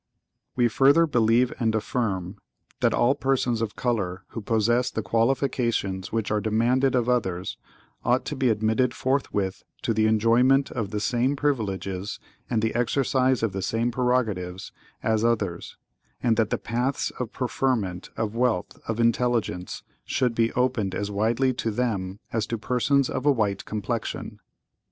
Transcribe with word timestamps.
(¶21) 0.55 0.63
We 0.63 0.67
further 0.67 1.05
believe 1.05 1.53
and 1.59 1.75
affirm—(¶ 1.75 2.23
22) 2.79 2.79
That 2.79 2.93
all 2.95 3.13
persons 3.13 3.61
of 3.61 3.75
color 3.75 4.23
who 4.29 4.41
possess 4.41 4.89
the 4.89 5.03
qualifications 5.03 6.11
which 6.11 6.31
are 6.31 6.41
demanded 6.41 6.95
of 6.95 7.07
others, 7.07 7.55
ought 8.03 8.25
to 8.25 8.35
be 8.35 8.49
admitted 8.49 8.95
forthwith 8.95 9.61
to 9.83 9.93
the 9.93 10.07
enjoyment 10.07 10.71
of 10.71 10.89
the 10.89 10.99
same 10.99 11.35
privileges, 11.35 12.19
and 12.49 12.63
the 12.63 12.73
exercise 12.73 13.43
of 13.43 13.51
the 13.53 13.61
same 13.61 13.91
prerogatives, 13.91 14.71
as 15.03 15.23
others; 15.23 15.77
and 16.23 16.35
that 16.35 16.49
the 16.49 16.57
paths 16.57 17.11
of 17.19 17.31
preferment, 17.31 18.09
of 18.17 18.33
wealth, 18.33 18.79
of 18.87 18.99
intelligence, 18.99 19.83
shouldbe 20.03 20.51
opened 20.55 20.95
as 20.95 21.11
widely 21.11 21.53
to 21.53 21.69
them 21.69 22.17
as 22.33 22.47
to 22.47 22.57
persons 22.57 23.07
of 23.07 23.23
a 23.27 23.31
white 23.31 23.65
complexion. 23.65 24.39